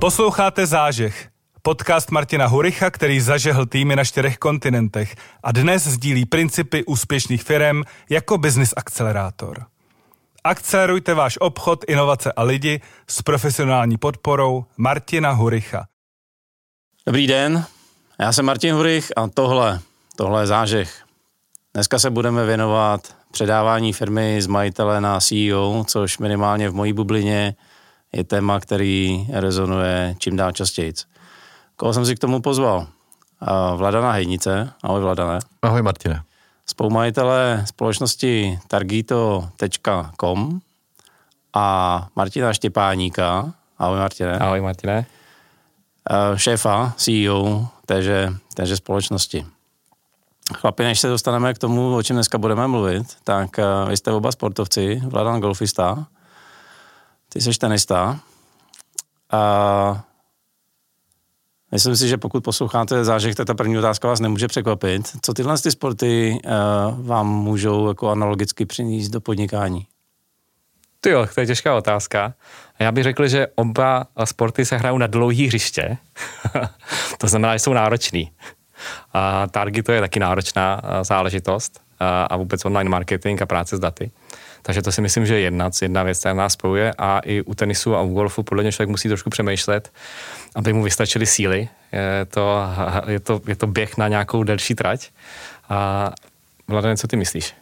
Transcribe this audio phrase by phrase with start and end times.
[0.00, 1.28] Posloucháte Zážeh,
[1.62, 7.82] podcast Martina Huricha, který zažehl týmy na čtyřech kontinentech a dnes sdílí principy úspěšných firm
[8.10, 9.64] jako business akcelerátor.
[10.44, 15.86] Akcelerujte váš obchod, inovace a lidi s profesionální podporou Martina Huricha.
[17.06, 17.64] Dobrý den,
[18.20, 19.80] já jsem Martin Hurich a tohle,
[20.16, 21.04] tohle je zážeh.
[21.74, 27.54] Dneska se budeme věnovat předávání firmy z majitele na CEO, což minimálně v mojí bublině
[28.12, 30.92] je téma, který rezonuje čím dál častěji.
[31.76, 32.86] Koho jsem si k tomu pozval?
[33.76, 34.72] Vladana Hejnice.
[34.82, 35.38] Ahoj Vladane.
[35.62, 36.22] Ahoj Martine.
[36.66, 40.60] Spoumajitele společnosti targito.com
[41.54, 43.52] a Martina Štěpáníka.
[43.78, 44.38] Ahoj Martine.
[44.38, 45.06] Ahoj Martine.
[46.36, 49.46] Šéfa, CEO téže, téže společnosti.
[50.54, 53.50] Chlapi, než se dostaneme k tomu, o čem dneska budeme mluvit, tak
[53.88, 56.06] vy jste oba sportovci, Vladan golfista,
[57.32, 58.20] ty jsi tenista.
[59.30, 60.04] A
[61.72, 65.02] myslím si, že pokud posloucháte zážeh, tak ta první otázka vás nemůže překvapit.
[65.22, 69.86] Co tyhle ty sporty uh, vám můžou jako analogicky přinést do podnikání?
[71.00, 72.34] Ty jo, to je těžká otázka.
[72.78, 75.96] Já bych řekl, že oba sporty se hrajou na dlouhý hřiště.
[77.18, 78.32] to znamená, že jsou náročný.
[79.12, 84.10] A Target to je taky náročná záležitost a vůbec online marketing a práce s daty.
[84.62, 87.54] Takže to si myslím, že je jedna, jedna věc, která nás spojuje a i u
[87.54, 89.92] tenisu a u golfu podle mě člověk musí trošku přemýšlet,
[90.54, 91.68] aby mu vystačily síly.
[91.92, 92.62] Je to,
[93.06, 95.08] je to, je to běh na nějakou delší trať.
[95.68, 96.10] A
[96.68, 97.54] Vladane, co ty myslíš?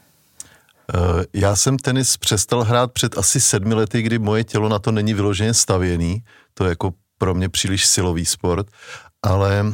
[0.95, 4.93] Eh, já jsem tenis přestal hrát před asi sedmi lety, kdy moje tělo na to
[4.93, 6.23] není vyloženě stavěný.
[6.55, 8.67] To je jako pro mě příliš silový sport,
[9.23, 9.73] ale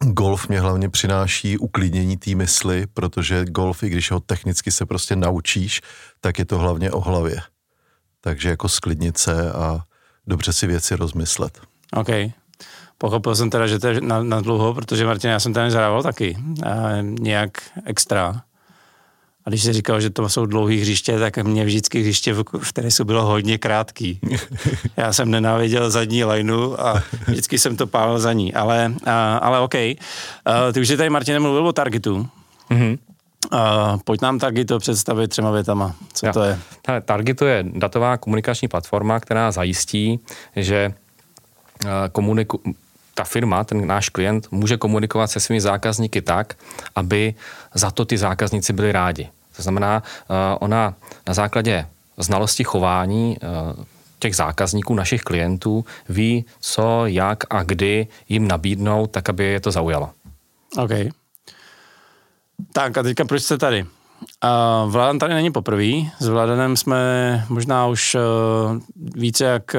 [0.00, 5.16] golf mě hlavně přináší uklidnění té mysli, protože golf, i když ho technicky se prostě
[5.16, 5.80] naučíš,
[6.20, 7.40] tak je to hlavně o hlavě.
[8.20, 9.80] Takže jako sklidnit se a
[10.26, 11.60] dobře si věci rozmyslet.
[11.92, 12.08] OK.
[12.98, 16.02] Pochopil jsem teda, že to je na, na dlouho, protože Martin, já jsem tady zahrával
[16.02, 16.36] taky.
[16.66, 17.50] A nějak
[17.84, 18.42] extra.
[19.46, 22.72] A když jsi říkal, že to jsou dlouhý hřiště, tak mě vždycky hřiště v, v
[22.72, 24.20] tenisu bylo hodně krátký.
[24.96, 28.54] Já jsem nenáviděl zadní lineu a vždycky jsem to pálil za ní.
[28.54, 29.74] Ale, a, ale OK.
[29.74, 29.96] A,
[30.72, 32.28] ty už jsi tady, Martin, mluvil o targetu.
[32.70, 32.98] Mm-hmm.
[33.52, 35.94] Uh, pojď nám Targetu představit třema větama.
[36.12, 36.32] Co jo.
[36.32, 36.58] to je?
[37.04, 40.20] Targetu je datová komunikační platforma, která zajistí,
[40.56, 40.94] že
[41.84, 42.60] uh, komuniku,
[43.14, 46.54] ta firma, ten náš klient, může komunikovat se svými zákazníky tak,
[46.94, 47.34] aby
[47.74, 49.28] za to ty zákazníci byli rádi.
[49.56, 50.94] To znamená, eh, ona
[51.28, 51.86] na základě
[52.16, 53.46] znalosti chování eh,
[54.18, 59.70] těch zákazníků, našich klientů, ví, co, jak a kdy jim nabídnout, tak aby je to
[59.70, 60.10] zaujalo.
[60.78, 60.90] OK.
[62.72, 63.82] Tak a teďka proč jste tady?
[63.82, 65.92] Uh, Vladan tady není poprvé.
[66.18, 68.80] S Vladanem jsme možná už uh,
[69.14, 69.76] více jak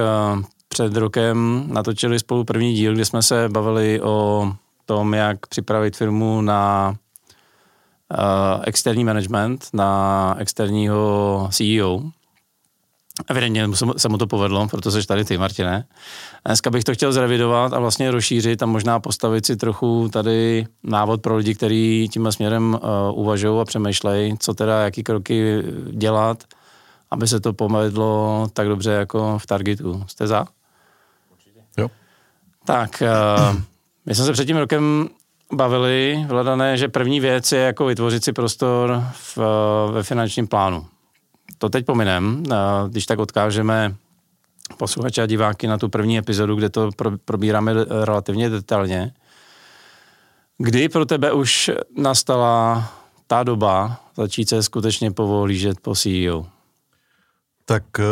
[0.67, 4.51] před rokem natočili spolu první díl, kdy jsme se bavili o
[4.85, 6.95] tom, jak připravit firmu na
[8.63, 12.01] externí management, na externího CEO.
[13.27, 15.85] Evidentně se mu to povedlo, proto jsi tady ty, Martine.
[16.45, 21.21] Dneska bych to chtěl zrevidovat a vlastně rozšířit a možná postavit si trochu tady návod
[21.21, 26.43] pro lidi, kteří tímhle směrem uh, uvažují a přemýšlejí, co teda, jaký kroky dělat,
[27.11, 30.03] aby se to povedlo tak dobře jako v Targetu.
[30.07, 30.45] Jste za?
[31.77, 31.87] Jo.
[32.65, 33.03] Tak,
[33.51, 33.59] uh,
[34.05, 35.09] my jsme se před tím rokem
[35.53, 39.37] bavili, Vladané, že první věc je jako vytvořit si prostor v,
[39.91, 40.85] ve finančním plánu.
[41.57, 42.43] To teď pominem,
[42.87, 43.95] když tak odkážeme
[44.77, 49.13] posluchače a diváky na tu první epizodu, kde to pro, probíráme relativně detailně.
[50.57, 52.83] Kdy pro tebe už nastala
[53.27, 56.45] ta doba začít se skutečně povolížet po CEO?
[57.69, 58.03] Tak eh,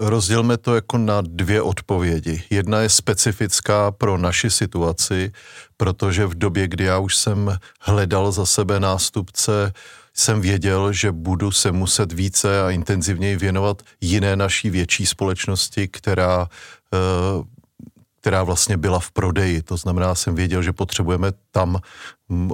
[0.00, 2.42] rozdělme to jako na dvě odpovědi.
[2.50, 5.32] Jedna je specifická pro naši situaci,
[5.76, 9.72] protože v době, kdy já už jsem hledal za sebe nástupce,
[10.14, 16.48] jsem věděl, že budu se muset více a intenzivněji věnovat jiné naší větší společnosti, která
[16.48, 16.98] eh,
[18.22, 19.62] která vlastně byla v prodeji.
[19.62, 21.78] To znamená, jsem věděl, že potřebujeme tam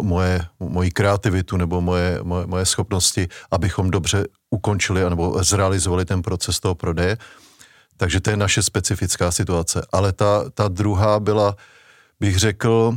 [0.00, 6.60] moje, moji kreativitu nebo moje, moje, moje schopnosti, abychom dobře ukončili nebo zrealizovali ten proces
[6.60, 7.16] toho prodeje.
[7.96, 9.84] Takže to je naše specifická situace.
[9.92, 11.56] Ale ta, ta druhá byla,
[12.20, 12.96] bych řekl,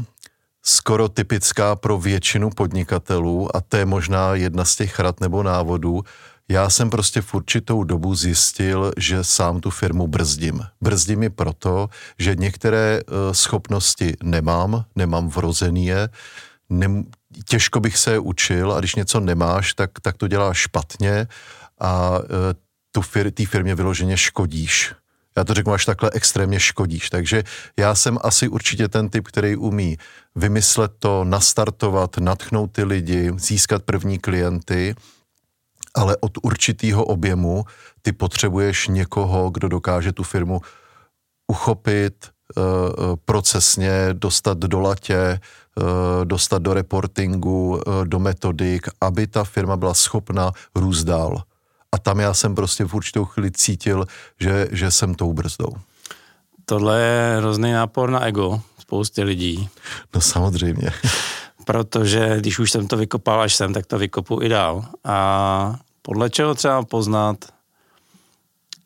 [0.64, 6.04] skoro typická pro většinu podnikatelů a to je možná jedna z těch rad nebo návodů,
[6.52, 10.62] já jsem prostě v určitou dobu zjistil, že sám tu firmu brzdím.
[10.82, 11.90] Brzdím ji proto,
[12.20, 16.10] že některé uh, schopnosti nemám, nemám vrozený je,
[16.70, 17.04] nem,
[17.46, 21.28] těžko bych se je učil a když něco nemáš, tak, tak to děláš špatně
[21.80, 22.26] a uh,
[22.92, 24.94] tu fir, té firmě vyloženě škodíš.
[25.38, 27.10] Já to řeknu, až takhle extrémně škodíš.
[27.10, 27.44] Takže
[27.80, 29.98] já jsem asi určitě ten typ, který umí
[30.36, 34.96] vymyslet to, nastartovat, natchnout ty lidi, získat první klienty,
[35.96, 37.66] ale od určitého objemu
[38.02, 40.62] ty potřebuješ někoho, kdo dokáže tu firmu
[41.48, 49.44] uchopit, eh, eh, procesně dostat do latě, eh, dostat do reportingu, do metodik, aby ta
[49.44, 51.44] firma byla schopna růst dál.
[51.92, 54.06] A tam já jsem prostě v určitou chvíli cítil,
[54.40, 55.76] že, že jsem tou brzdou.
[56.66, 59.70] Tohle je hrozný nápor na ego spousty lidí.
[60.16, 60.92] No samozřejmě.
[61.66, 64.86] Protože když už jsem to vykopal až sem, tak to vykopu i dál.
[65.04, 67.38] A podle čeho třeba poznat,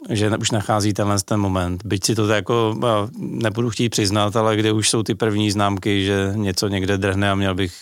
[0.10, 1.86] že už nachází tenhle ten moment.
[1.86, 2.76] Byť si to jako,
[3.18, 7.36] nebudu chtít přiznat, ale kde už jsou ty první známky, že něco někde drhne a
[7.36, 7.74] měl bych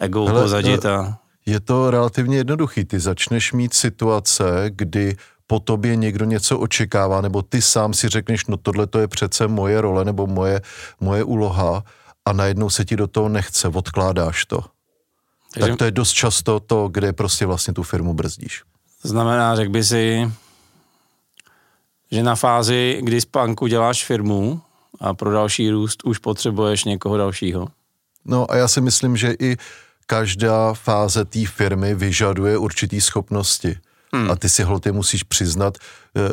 [0.00, 0.86] ego Hele, pozadit.
[0.86, 1.18] A...
[1.46, 2.84] Je to relativně jednoduchý.
[2.84, 5.16] Ty začneš mít situace, kdy
[5.46, 9.48] po tobě někdo něco očekává, nebo ty sám si řekneš, no tohle to je přece
[9.48, 10.60] moje role nebo moje,
[11.00, 11.84] moje úloha
[12.24, 14.64] a najednou se ti do toho nechce, odkládáš to.
[15.54, 15.68] Takže...
[15.68, 18.62] Tak to je dost často to, kde prostě vlastně tu firmu brzdíš.
[19.02, 20.32] To znamená, řekl by si,
[22.10, 24.60] že na fázi, kdy z panku děláš firmu
[25.00, 27.68] a pro další růst už potřebuješ někoho dalšího.
[28.24, 29.56] No a já si myslím, že i
[30.06, 33.78] každá fáze té firmy vyžaduje určitý schopnosti.
[34.14, 34.30] Hmm.
[34.30, 35.78] A ty si holty musíš přiznat,
[36.16, 36.28] eh,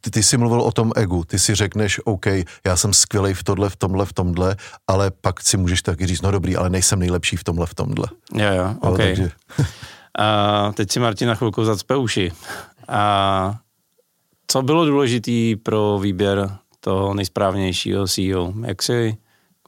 [0.00, 2.26] ty, ty jsi mluvil o tom egu, ty si řekneš, OK,
[2.66, 4.56] já jsem skvělý v tohle, v tomhle, v tomhle,
[4.86, 8.06] ale pak si můžeš taky říct, no dobrý, ale nejsem nejlepší v tomhle, v tomhle.
[8.34, 8.96] Jo, jo, OK.
[8.96, 9.30] takže...
[10.18, 12.32] A teď si Martin na chvilku zacpe uši.
[12.88, 13.58] A
[14.46, 16.50] co bylo důležité pro výběr
[16.80, 18.52] toho nejsprávnějšího CEO?
[18.66, 19.16] Jak jsi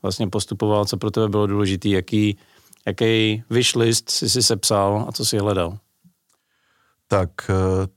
[0.02, 2.38] vlastně postupoval, co pro tebe bylo důležité, jaký,
[2.86, 5.78] jaký wishlist jsi si sepsal a co si hledal?
[7.08, 7.54] Tak eh,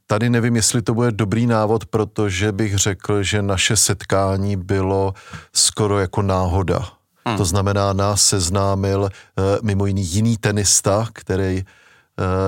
[0.08, 5.14] tady nevím, jestli to bude dobrý návod, protože bych řekl, že naše setkání bylo
[5.54, 6.90] skoro jako náhoda.
[7.26, 7.38] Hmm.
[7.38, 11.64] To znamená, nás seznámil eh, mimo jiný jiný tenista, který eh,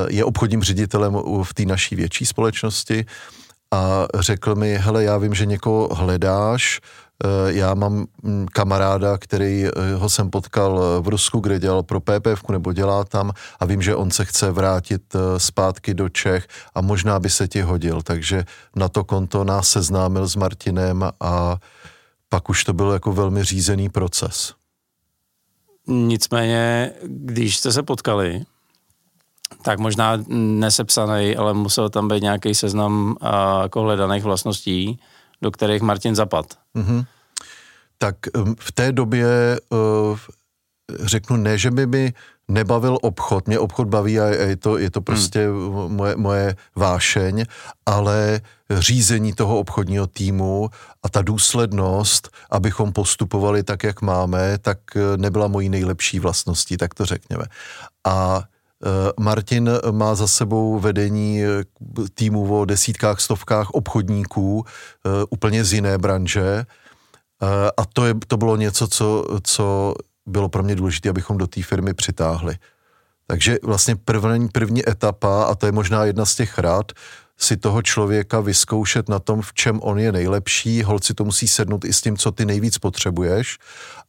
[0.10, 1.14] je obchodním ředitelem
[1.44, 3.06] v té naší větší společnosti
[3.74, 6.80] a řekl mi, hele, já vím, že někoho hledáš,
[7.48, 12.00] já mám mm, kamaráda, který eh, ho jsem potkal eh, v Rusku, kde dělal pro
[12.00, 15.02] PPF nebo dělá tam a vím, že on se chce vrátit
[15.38, 18.46] zpátky do Čech a možná by se ti hodil, takže
[18.76, 21.58] na to konto nás seznámil s Martinem a
[22.30, 24.54] pak už to byl jako velmi řízený proces.
[25.88, 28.42] Nicméně, když jste se potkali,
[29.62, 33.16] tak možná nesepsaný, ale musel tam být nějaký seznam
[33.62, 35.00] jako hledaných vlastností,
[35.42, 36.46] do kterých Martin zapad.
[36.76, 37.06] Mm-hmm.
[37.98, 38.16] Tak
[38.60, 39.28] v té době
[39.70, 40.18] uh,
[41.00, 42.14] řeknu, ne, že by mi
[42.48, 45.04] nebavil obchod, mě obchod baví a je to, je to hmm.
[45.04, 45.96] prostě hmm.
[45.96, 47.46] moje, moje vášeň,
[47.86, 50.70] ale řízení toho obchodního týmu
[51.04, 56.94] a ta důslednost, abychom postupovali tak, jak máme, tak uh, nebyla mojí nejlepší vlastností, tak
[56.94, 57.46] to řekněme.
[58.04, 58.44] A Eh,
[59.20, 61.64] Martin má za sebou vedení eh,
[62.14, 66.66] týmu o desítkách, stovkách obchodníků eh, úplně z jiné branže
[67.78, 69.94] a to, je, to bylo něco, co, co
[70.26, 72.56] bylo pro mě důležité, abychom do té firmy přitáhli.
[73.28, 76.92] Takže vlastně první, první etapa, a to je možná jedna z těch rád,
[77.44, 81.86] si toho člověka vyzkoušet na tom, v čem on je nejlepší, holci to musí sednout
[81.86, 83.58] i s tím, co ty nejvíc potřebuješ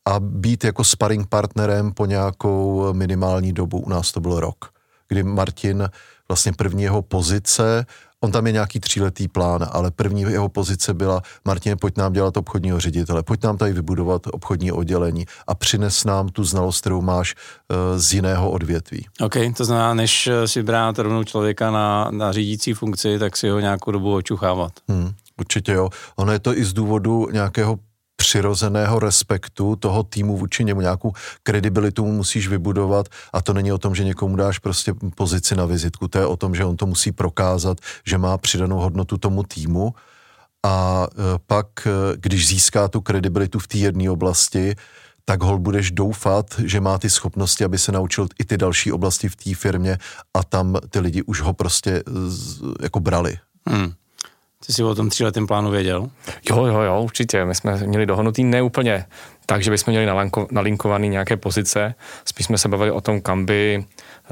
[0.05, 3.79] a být jako sparring partnerem po nějakou minimální dobu.
[3.79, 4.71] U nás to byl rok,
[5.09, 5.89] kdy Martin
[6.29, 7.87] vlastně první jeho pozice,
[8.23, 12.37] on tam je nějaký tříletý plán, ale první jeho pozice byla, Martin, pojď nám dělat
[12.37, 17.35] obchodního ředitele, pojď nám tady vybudovat obchodní oddělení a přines nám tu znalost, kterou máš
[17.35, 19.07] uh, z jiného odvětví.
[19.21, 23.61] OK, to znamená, než si brát rovnou člověka na, na řídící funkci, tak si ho
[23.61, 24.73] nějakou dobu očuchávat.
[24.89, 25.11] Hmm,
[25.41, 25.89] určitě jo.
[26.17, 27.79] Ono je to i z důvodu nějakého
[28.23, 31.13] přirozeného respektu toho týmu vůči němu, nějakou
[31.43, 35.67] kredibilitu mu musíš vybudovat a to není o tom, že někomu dáš prostě pozici na
[35.67, 39.43] vizitku, to je o tom, že on to musí prokázat, že má přidanou hodnotu tomu
[39.43, 39.95] týmu
[40.63, 44.77] a e, pak, e, když získá tu kredibilitu v té jedné oblasti,
[45.25, 49.29] tak hol budeš doufat, že má ty schopnosti, aby se naučil i ty další oblasti
[49.29, 49.99] v té firmě
[50.35, 52.03] a tam ty lidi už ho prostě
[52.83, 53.39] jako brali.
[53.67, 53.93] Hmm.
[54.67, 56.11] Ty jsi o tom tříletém plánu věděl?
[56.51, 57.45] Jo, jo, jo, určitě.
[57.45, 59.05] My jsme měli dohodnutý neúplně
[59.47, 61.95] tak, že bychom měli nalinkovaný nějaké pozice.
[62.25, 63.85] Spíš jsme se bavili o tom, kam by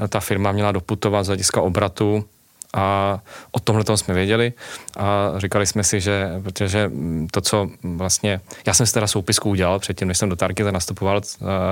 [0.09, 2.25] ta firma měla doputovat z hlediska obratu
[2.73, 3.19] a
[3.51, 4.53] o tomhle tom jsme věděli
[4.97, 6.91] a říkali jsme si, že protože
[7.31, 11.21] to, co vlastně, já jsem si teda soupisku udělal předtím, než jsem do Targeta nastupoval,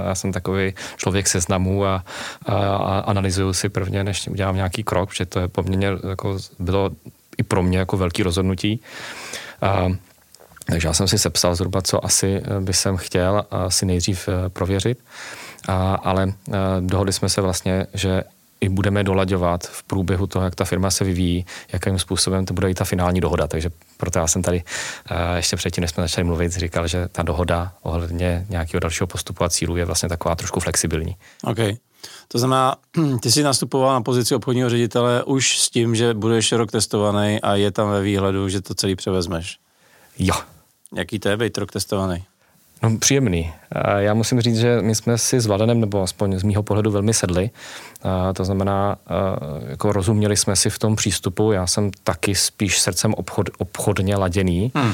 [0.07, 2.03] já jsem takový člověk seznamů a,
[2.45, 6.91] a, a analyzuju si prvně, než udělám nějaký krok, protože to je poměrně jako bylo
[7.39, 8.81] i pro mě jako velký rozhodnutí.
[9.61, 9.87] A,
[10.69, 14.99] Takže já jsem si sepsal zhruba, co asi by jsem chtěl si nejdřív prověřit,
[15.67, 16.33] a, ale
[16.79, 18.23] dohodli jsme se vlastně, že
[18.61, 22.69] i budeme dolaďovat v průběhu toho, jak ta firma se vyvíjí, jakým způsobem to bude
[22.69, 23.47] i ta finální dohoda.
[23.47, 24.63] Takže proto já jsem tady
[25.35, 29.49] ještě předtím, než jsme začali mluvit, říkal, že ta dohoda ohledně nějakého dalšího postupu a
[29.49, 31.15] cílu je vlastně taková trošku flexibilní.
[31.43, 31.57] OK.
[32.27, 32.75] To znamená,
[33.21, 37.55] ty jsi nastupoval na pozici obchodního ředitele už s tím, že budeš rok testovaný a
[37.55, 39.59] je tam ve výhledu, že to celý převezmeš.
[40.19, 40.35] Jo.
[40.95, 42.25] Jaký to je být rok testovaný?
[42.83, 43.53] No, příjemný.
[43.97, 47.13] Já musím říct, že my jsme si s Vladanem, nebo aspoň z mýho pohledu, velmi
[47.13, 47.49] sedli.
[48.33, 48.97] To znamená,
[49.67, 51.51] jako rozuměli jsme si v tom přístupu.
[51.51, 54.71] Já jsem taky spíš srdcem obchod, obchodně laděný.
[54.75, 54.93] Hmm.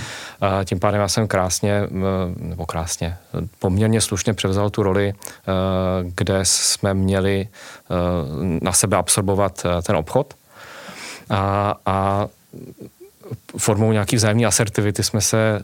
[0.65, 1.81] Tím pádem já jsem krásně,
[2.37, 3.17] nebo krásně,
[3.59, 5.13] poměrně slušně převzal tu roli,
[6.01, 7.47] kde jsme měli
[8.61, 10.33] na sebe absorbovat ten obchod.
[11.29, 12.27] A, a
[13.57, 15.61] formou nějaký vzájemné asertivity jsme se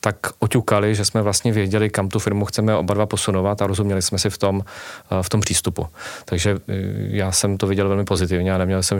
[0.00, 4.02] tak oťukali, že jsme vlastně věděli, kam tu firmu chceme oba dva posunovat a rozuměli
[4.02, 4.64] jsme si v tom,
[5.10, 5.86] eh, v tom přístupu.
[6.24, 8.98] Takže eh, já jsem to viděl velmi pozitivně a neměl jsem,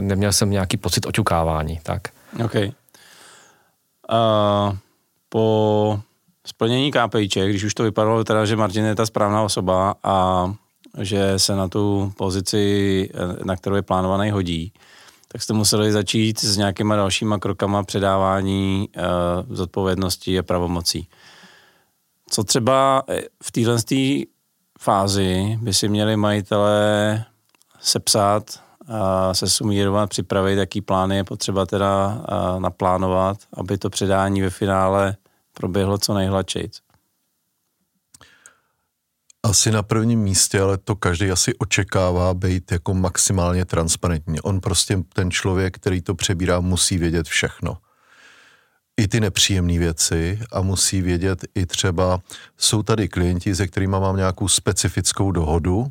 [0.00, 1.80] neměl jsem nějaký pocit oťukávání.
[1.82, 2.02] Tak.
[2.44, 2.54] OK.
[2.54, 2.70] Uh,
[5.28, 6.00] po
[6.46, 10.46] splnění KPIček, když už to vypadalo teda, že Martin je ta správná osoba a
[11.00, 13.10] že se na tu pozici,
[13.44, 14.72] na kterou je plánovaný, hodí,
[15.28, 21.08] tak jste museli začít s nějakýma dalšíma krokama předávání uh, zodpovědností a pravomocí.
[22.30, 23.78] Co třeba eh, v téhle
[24.80, 27.24] fázi by si měli majitelé
[27.80, 34.42] sepsat, a se sumírovat, připravit, jaký plány je potřeba teda uh, naplánovat, aby to předání
[34.42, 35.16] ve finále
[35.54, 36.80] proběhlo co nejhladčejc
[39.42, 44.40] asi na prvním místě, ale to každý asi očekává být jako maximálně transparentní.
[44.40, 47.78] On prostě, ten člověk, který to přebírá, musí vědět všechno.
[48.96, 52.20] I ty nepříjemné věci a musí vědět i třeba,
[52.56, 55.86] jsou tady klienti, se kterými mám nějakou specifickou dohodu,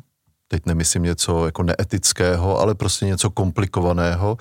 [0.48, 4.36] teď nemyslím něco jako neetického, ale prostě něco komplikovaného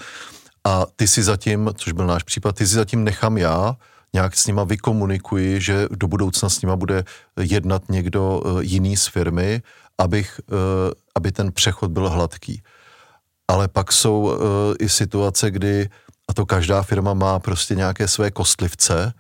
[0.64, 3.76] a ty si zatím, což byl náš případ, ty si zatím nechám já,
[4.14, 7.04] nějak s nima vykomunikuji, že do budoucna s nima bude
[7.40, 9.62] jednat někdo eh, jiný z firmy,
[9.98, 10.54] abych, eh,
[11.16, 12.62] aby ten přechod byl hladký.
[13.48, 15.90] Ale pak jsou eh, i situace, kdy,
[16.30, 19.14] a to každá firma má prostě nějaké své kostlivce,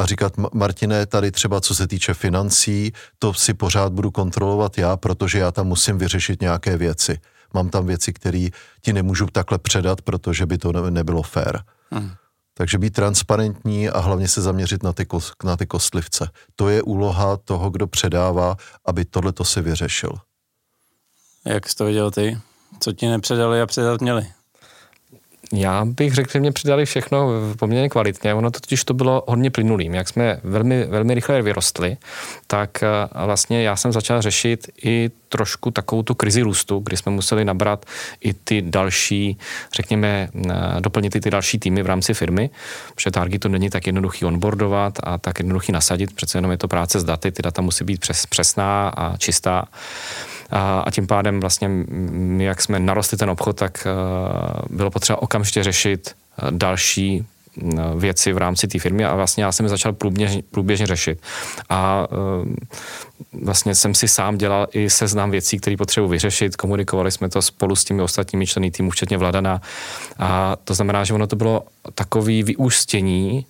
[0.00, 4.96] a říkat, Martine, tady třeba co se týče financí, to si pořád budu kontrolovat já,
[4.96, 7.20] protože já tam musím vyřešit nějaké věci.
[7.54, 8.48] Mám tam věci, které
[8.80, 11.62] ti nemůžu takhle předat, protože by to nebylo fér.
[11.90, 12.10] Hmm.
[12.60, 15.06] Takže být transparentní a hlavně se zaměřit na ty,
[15.44, 16.30] na ty kostlivce.
[16.56, 20.12] To je úloha toho, kdo předává, aby tohle to si vyřešil.
[21.44, 22.38] Jak jsi to viděl ty?
[22.80, 24.26] Co ti nepředali a předat měli?
[25.52, 27.28] Já bych řekl, že mě přidali všechno
[27.58, 28.34] poměrně kvalitně.
[28.34, 29.94] Ono totiž to bylo hodně plynulým.
[29.94, 31.96] Jak jsme velmi, velmi rychle vyrostli,
[32.46, 32.88] tak eh,
[33.24, 37.86] vlastně já jsem začal řešit i trošku takovou tu krizi růstu, kdy jsme museli nabrat
[38.20, 39.38] i ty další,
[39.74, 42.50] řekněme, eh, doplnit i ty další týmy v rámci firmy,
[42.94, 46.68] protože Target to není tak jednoduchý onboardovat a tak jednoduchý nasadit, přece jenom je to
[46.68, 49.64] práce s daty, ty data musí být přes, přesná a čistá.
[50.50, 51.70] A, a tím pádem vlastně
[52.38, 57.26] jak jsme narostli ten obchod, tak uh, bylo potřeba okamžitě řešit uh, další
[57.96, 61.20] věci v rámci té firmy a vlastně já jsem je začal průběžně, průběžně řešit.
[61.68, 62.54] A uh,
[63.44, 67.76] vlastně jsem si sám dělal i seznam věcí, které potřebuji vyřešit, komunikovali jsme to spolu
[67.76, 69.60] s těmi ostatními členy týmu, včetně Vladana.
[70.18, 71.64] A to znamená, že ono to bylo
[71.94, 73.46] takový vyústění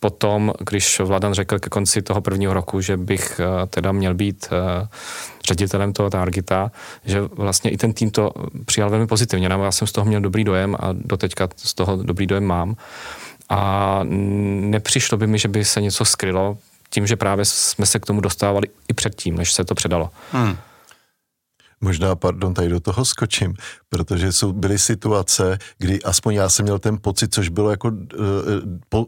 [0.00, 4.48] potom, když Vladan řekl ke konci toho prvního roku, že bych eh, teda měl být
[4.52, 4.88] eh,
[5.48, 6.70] ředitelem toho Targeta,
[7.04, 8.32] že vlastně i ten tým to
[8.66, 9.48] přijal velmi pozitivně.
[9.48, 12.76] Já jsem z toho měl dobrý dojem a doteďka z toho dobrý dojem mám.
[13.48, 16.58] A nepřišlo by mi, že by se něco skrylo
[16.90, 20.10] tím, že právě jsme se k tomu dostávali i předtím, než se to předalo.
[20.32, 20.56] Hmm.
[21.80, 23.54] Možná, pardon, tady do toho skočím,
[23.88, 27.94] protože jsou, byly situace, kdy aspoň já jsem měl ten pocit, což bylo jako uh,
[28.88, 29.06] po,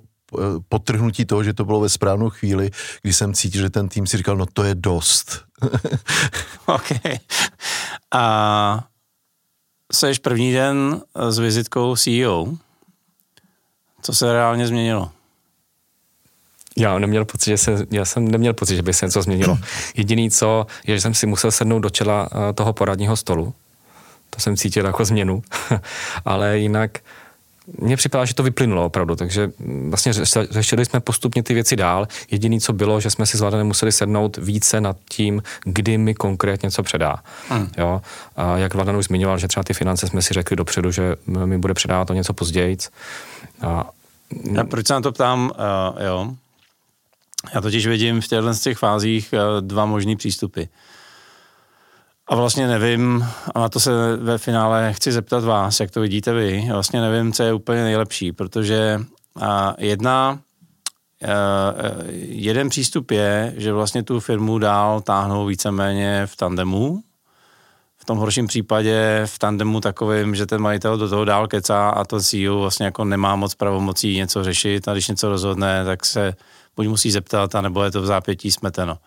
[0.68, 2.70] potrhnutí toho, že to bylo ve správnou chvíli,
[3.02, 5.44] kdy jsem cítil, že ten tým si říkal, no to je dost.
[6.66, 6.92] ok.
[8.14, 8.85] A
[9.92, 12.49] seš první den s vizitkou CEO.
[14.02, 15.11] Co se reálně změnilo?
[16.76, 19.58] Já neměl pocit, že se, já jsem neměl pocit, že by se něco změnilo.
[19.97, 23.54] Jediný co, je, že jsem si musel sednout do čela eh, toho poradního stolu.
[24.30, 25.42] To jsem cítil jako změnu.
[26.25, 26.99] Ale jinak
[27.78, 29.50] mně připadá, že to vyplynulo opravdu, takže
[29.88, 30.12] vlastně
[30.50, 32.08] řešili jsme postupně ty věci dál.
[32.30, 36.66] Jediný, co bylo, že jsme si zvládli museli sednout více nad tím, kdy mi konkrétně
[36.66, 37.16] něco předá.
[37.48, 37.68] Hmm.
[37.78, 38.00] Jo?
[38.37, 41.58] A jak Vladan už zmiňoval, že třeba ty finance jsme si řekli dopředu, že mi
[41.58, 42.76] bude předávat to něco později.
[43.62, 43.90] A
[44.52, 46.30] Já proč se na to ptám, uh, jo.
[47.54, 50.62] Já totiž vidím v těchto z těch fázích uh, dva možný přístupy.
[52.28, 56.32] A vlastně nevím, a na to se ve finále chci zeptat vás, jak to vidíte
[56.32, 56.68] vy.
[56.73, 59.00] Vlastně nevím, co je úplně nejlepší, protože
[59.78, 60.38] jedna,
[61.23, 61.28] uh,
[62.20, 67.02] jeden přístup je, že vlastně tu firmu dál táhnou víceméně v tandemu,
[68.08, 72.20] tom horším případě v tandemu takovým, že ten majitel do toho dál kecá a to
[72.20, 76.35] CEO vlastně jako nemá moc pravomocí něco řešit a když něco rozhodne, tak se
[76.76, 78.99] buď musí zeptat, anebo je to v zápětí smeteno.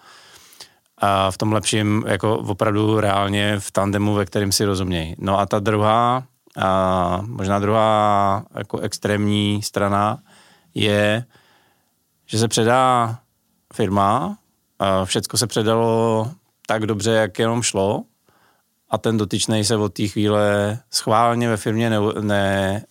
[1.03, 5.15] A v tom lepším, jako opravdu reálně v tandemu, ve kterým si rozumějí.
[5.17, 6.23] No a ta druhá,
[6.57, 10.17] a možná druhá jako extrémní strana
[10.73, 11.25] je,
[12.25, 13.17] že se předá
[13.73, 14.37] firma,
[14.79, 16.31] a všecko se předalo
[16.67, 18.03] tak dobře, jak jenom šlo,
[18.89, 22.85] a ten dotyčný se od té chvíle schválně ve firmě ne, ne,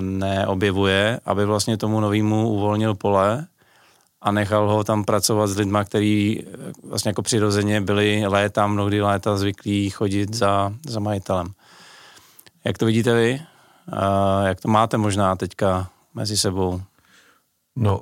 [0.00, 3.46] neobjevuje, aby vlastně tomu novému uvolnil pole
[4.20, 9.02] a nechal ho tam pracovat s lidma, kteří eh, vlastně jako přirozeně byli léta, mnohdy
[9.02, 11.46] léta zvyklí chodit za, za majitelem.
[12.64, 13.40] Jak to vidíte vy?
[14.44, 16.82] Jak to máte možná teďka mezi sebou?
[17.76, 18.00] No,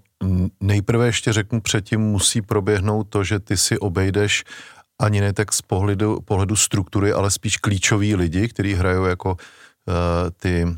[0.60, 4.44] nejprve ještě řeknu, předtím musí proběhnout to, že ty si obejdeš
[4.98, 9.94] ani ne tak z pohledu, pohledu struktury, ale spíš klíčoví lidi, kteří hrajou jako uh,
[10.36, 10.76] ty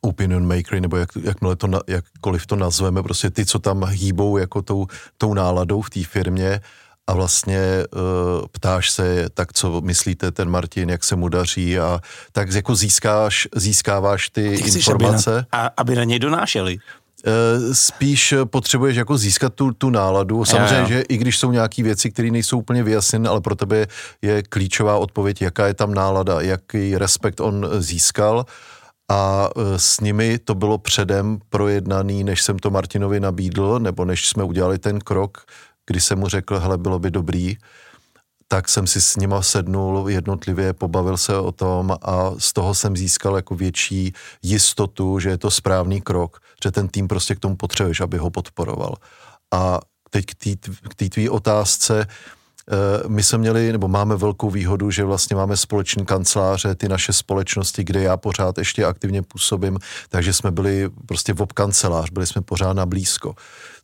[0.00, 4.62] opinion makery, nebo jak, jakmile to, jakkoliv to nazveme, prostě ty, co tam hýbou jako
[4.62, 4.86] tou,
[5.18, 6.60] tou náladou v té firmě
[7.06, 12.00] a vlastně uh, ptáš se, tak co myslíte ten Martin, jak se mu daří a
[12.32, 15.36] tak jako získáš, získáváš ty, ty informace.
[15.36, 16.78] Aby na, a aby na něj donášeli.
[17.26, 20.44] Eh, spíš potřebuješ jako získat tu, tu náladu.
[20.44, 20.88] Samozřejmě, jo, jo.
[20.88, 23.86] že i když jsou nějaké věci, které nejsou úplně vyjasněné, ale pro tebe
[24.22, 28.46] je klíčová odpověď, jaká je tam nálada, jaký respekt on získal
[29.10, 34.28] a eh, s nimi to bylo předem projednaný, než jsem to Martinovi nabídl, nebo než
[34.28, 35.44] jsme udělali ten krok,
[35.86, 37.56] kdy jsem mu řekl, hele, bylo by dobrý,
[38.48, 42.96] tak jsem si s nima sednul jednotlivě, pobavil se o tom a z toho jsem
[42.96, 47.56] získal jako větší jistotu, že je to správný krok, že ten tým prostě k tomu
[47.56, 48.94] potřebuješ, aby ho podporoval.
[49.52, 50.24] A teď
[50.88, 52.37] k té tvý otázce, eh,
[53.08, 57.84] my jsme měli, nebo máme velkou výhodu, že vlastně máme společný kanceláře, ty naše společnosti,
[57.84, 59.78] kde já pořád ještě aktivně působím,
[60.08, 63.34] takže jsme byli prostě v kancelář, byli jsme pořád na blízko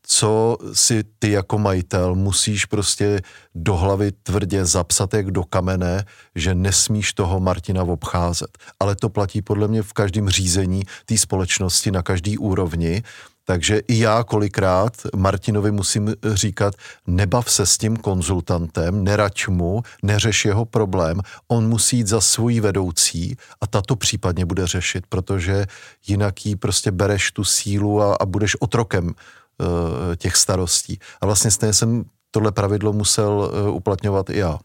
[0.07, 3.21] co si ty jako majitel musíš prostě
[3.55, 8.59] do hlavy tvrdě zapsat jak do kamene, že nesmíš toho Martina obcházet.
[8.81, 13.03] Ale to platí podle mě v každém řízení té společnosti na každý úrovni,
[13.45, 16.75] takže i já kolikrát Martinovi musím říkat,
[17.07, 22.61] nebav se s tím konzultantem, nerač mu, neřeš jeho problém, on musí jít za svůj
[22.61, 25.67] vedoucí a tato případně bude řešit, protože
[26.07, 29.15] jinak jí prostě bereš tu sílu a, a budeš otrokem
[29.61, 30.99] Eh, těch starostí.
[31.21, 34.59] A vlastně stejně jsem tohle pravidlo musel eh, uplatňovat i já.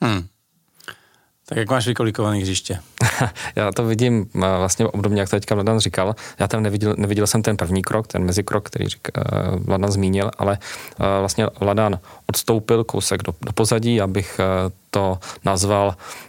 [0.00, 0.26] Hmm.
[1.48, 2.78] Tak jak máš vykolikovaný hřiště?
[3.56, 6.16] já to vidím eh, vlastně obdobně, jak to teďka Vladan říkal.
[6.38, 9.08] Já tam neviděl, neviděl jsem ten první krok, ten mezikrok, který řík,
[9.56, 10.58] Vladan zmínil, ale
[10.98, 14.40] vlastně Vladan odstoupil kousek do, do pozadí, abych
[14.90, 15.86] to nazval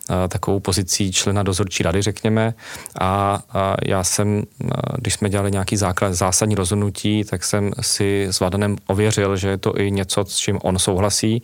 [0.10, 2.54] uh, takovou pozicí člena dozorčí rady, řekněme.
[3.02, 3.40] A,
[3.86, 8.76] já jsem, uh, když jsme dělali nějaký základ, zásadní rozhodnutí, tak jsem si s Vladanem
[8.88, 11.42] ověřil, že je to i něco, s čím on souhlasí,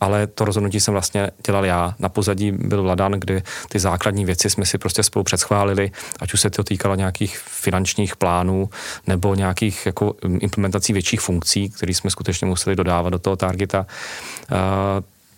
[0.00, 1.94] ale to rozhodnutí jsem vlastně dělal já.
[1.98, 6.40] Na pozadí byl Vladan, kdy ty základní věci jsme si prostě spolu předschválili, ať už
[6.40, 8.70] se to týkalo nějakých finančních plánů
[9.06, 13.86] nebo nějakých jako implementací větších funkcí, které jsme skutečně museli dodávat do toho targeta.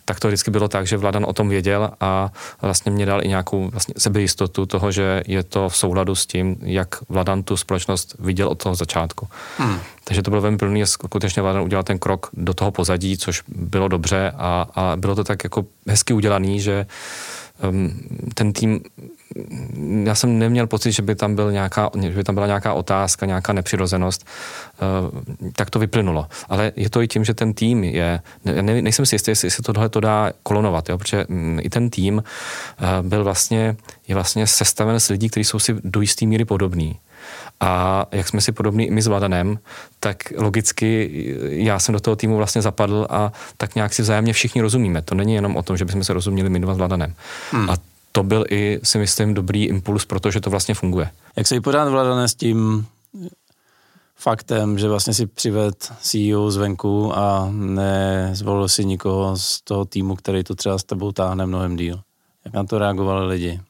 [0.07, 3.27] Tak to vždycky bylo tak, že Vladan o tom věděl a vlastně mě dal i
[3.27, 8.15] nějakou vlastně sebejistotu toho, že je to v souladu s tím, jak Vladan tu společnost
[8.19, 9.27] viděl od toho začátku.
[9.57, 9.79] Hmm.
[10.03, 13.87] Takže to bylo velmi první, skutečně Vladan udělal ten krok do toho pozadí, což bylo
[13.87, 16.85] dobře a, a bylo to tak jako hezky udělaný, že
[17.69, 17.99] um,
[18.33, 18.79] ten tým
[20.03, 23.25] já jsem neměl pocit, že by tam, byl nějaká, že by tam byla nějaká otázka,
[23.25, 24.25] nějaká nepřirozenost,
[25.13, 25.21] uh,
[25.55, 26.27] tak to vyplynulo.
[26.49, 28.19] Ale je to i tím, že ten tým je,
[28.61, 31.89] ne, nejsem si jistý, jestli se tohle to dá kolonovat, jo, protože um, i ten
[31.89, 33.75] tým uh, byl vlastně,
[34.07, 36.99] je vlastně sestaven z lidí, kteří jsou si do jisté míry podobní.
[37.59, 39.59] A jak jsme si podobní i my s Vladanem,
[39.99, 41.09] tak logicky
[41.49, 45.01] já jsem do toho týmu vlastně zapadl a tak nějak si vzájemně všichni rozumíme.
[45.01, 47.13] To není jenom o tom, že bychom se rozuměli my dva s Vladanem.
[47.51, 47.69] Hmm.
[47.69, 47.77] A
[48.11, 51.11] to byl i, si myslím, dobrý impuls, protože to vlastně funguje.
[51.35, 52.87] Jak se jí pořád Vladané s tím
[54.15, 60.43] faktem, že vlastně si přived CEO zvenku a nezvolil si nikoho z toho týmu, který
[60.43, 62.01] to třeba s tebou táhne mnohem díl.
[62.45, 63.61] Jak na to reagovali lidi?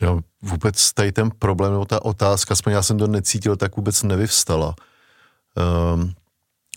[0.00, 4.02] Já vůbec tady ten problém, nebo ta otázka, aspoň já jsem to necítil, tak vůbec
[4.02, 4.74] nevyvstala.
[5.94, 6.12] Um,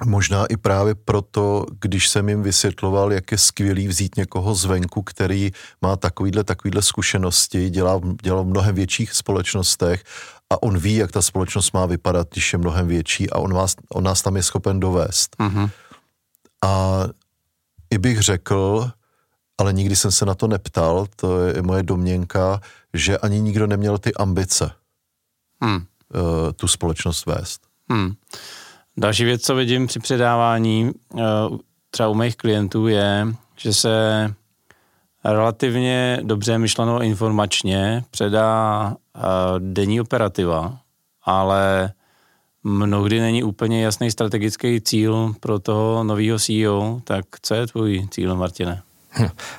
[0.04, 5.52] Možná i právě proto, když jsem jim vysvětloval, jak je skvělý vzít někoho zvenku, který
[5.82, 10.04] má takovýhle, takovýhle zkušenosti, dělá, dělá v mnohem větších společnostech
[10.50, 13.76] a on ví, jak ta společnost má vypadat, když je mnohem větší a on, vás,
[13.90, 15.36] on nás tam je schopen dovést.
[15.40, 15.70] Mm-hmm.
[16.64, 17.04] A
[17.90, 18.92] i bych řekl,
[19.58, 22.62] ale nikdy jsem se na to neptal, to je moje domněnka,
[22.94, 24.72] že ani nikdo neměl ty ambice
[25.64, 25.86] mm.
[26.56, 27.62] tu společnost vést.
[27.90, 28.14] Mm.
[28.98, 31.22] Další věc, co vidím při předávání uh,
[31.92, 33.28] třeba u mých klientů je,
[33.58, 34.34] že se
[35.24, 39.24] relativně dobře myšleno informačně předá uh,
[39.60, 40.78] denní operativa,
[41.24, 41.92] ale
[42.64, 48.36] mnohdy není úplně jasný strategický cíl pro toho nového CEO, tak co je tvůj cíl,
[48.36, 48.82] Martine?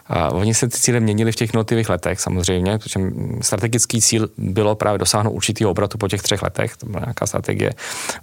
[0.06, 3.00] A oni se ty cíle měnili v těch jednotlivých letech samozřejmě, protože
[3.40, 7.72] strategický cíl bylo právě dosáhnout určitého obratu po těch třech letech, to byla nějaká strategie.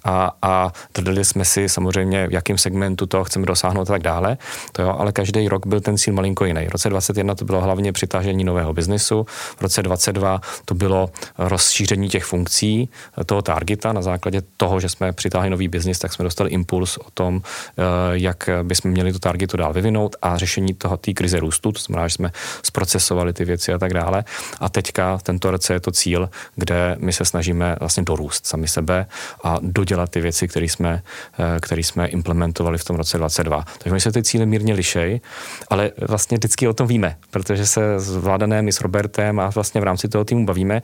[0.03, 4.37] A, a dodali jsme si samozřejmě, v jakém segmentu to chceme dosáhnout a tak dále.
[4.71, 6.67] To jo, ale každý rok byl ten cíl malinko jiný.
[6.67, 9.25] V roce 2021 to bylo hlavně přitažení nového biznesu,
[9.57, 12.89] v roce 2022 to bylo rozšíření těch funkcí
[13.25, 17.11] toho targeta na základě toho, že jsme přitáhli nový biznis, tak jsme dostali impuls o
[17.13, 21.71] tom, eh, jak bychom měli tu targetu dál vyvinout a řešení toho té krize růstu,
[21.71, 22.31] to znamená, že jsme
[22.63, 24.23] zprocesovali ty věci a tak dále.
[24.59, 29.07] A teďka tento roce je to cíl, kde my se snažíme vlastně dorůst sami sebe
[29.43, 30.99] a dodělat ty věci, které jsme,
[31.39, 33.63] eh, které jsme implementovali v tom roce 22.
[33.77, 35.21] Takže my se ty cíle mírně lišej,
[35.69, 39.83] ale vlastně vždycky o tom víme, protože se s Vládanem, s Robertem a vlastně v
[39.83, 40.81] rámci toho týmu bavíme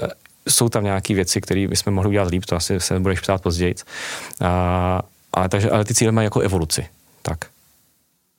[0.00, 0.08] eh,
[0.48, 3.74] jsou tam nějaké věci, které bychom mohli udělat líp, to asi se budeš ptát později.
[4.40, 6.86] A, a takže, ale ty cíle mají jako evoluci.
[7.22, 7.53] Tak.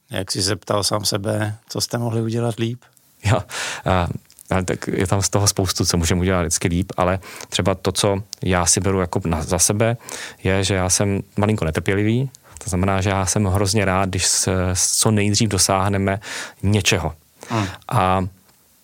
[0.09, 2.81] Jak jsi se ptal sám sebe, co jste mohli udělat líp?
[3.25, 3.43] Jo,
[3.85, 4.07] a,
[4.49, 7.91] a tak je tam z toho spoustu, co můžeme udělat vždycky líp, ale třeba to,
[7.91, 9.97] co já si beru jako na, za sebe,
[10.43, 12.29] je, že já jsem malinko netrpělivý,
[12.63, 16.19] to znamená, že já jsem hrozně rád, když se, co nejdřív dosáhneme
[16.63, 17.13] něčeho.
[17.49, 17.67] Hmm.
[17.87, 18.27] A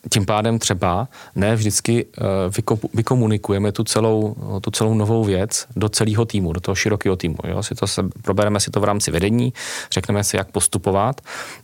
[0.10, 6.26] tím pádem třeba ne vždycky uh, vykomunikujeme tu celou, tu celou novou věc do celého
[6.26, 7.36] týmu, do toho širokého týmu.
[7.48, 7.64] Jo?
[7.64, 9.54] Si to se, probereme si to v rámci vedení,
[9.92, 11.22] řekneme si, jak postupovat